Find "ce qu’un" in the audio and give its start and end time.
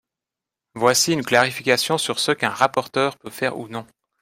2.17-2.49